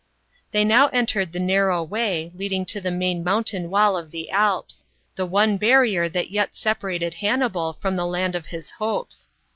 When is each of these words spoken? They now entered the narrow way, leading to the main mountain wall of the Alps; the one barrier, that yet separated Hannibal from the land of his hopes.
They 0.49 0.63
now 0.65 0.87
entered 0.87 1.31
the 1.31 1.39
narrow 1.39 1.83
way, 1.83 2.31
leading 2.33 2.65
to 2.65 2.81
the 2.81 2.89
main 2.89 3.23
mountain 3.23 3.69
wall 3.69 3.95
of 3.95 4.09
the 4.09 4.31
Alps; 4.31 4.87
the 5.15 5.27
one 5.27 5.57
barrier, 5.57 6.09
that 6.09 6.31
yet 6.31 6.55
separated 6.55 7.13
Hannibal 7.13 7.73
from 7.73 7.97
the 7.97 8.07
land 8.07 8.33
of 8.33 8.47
his 8.47 8.71
hopes. 8.71 9.29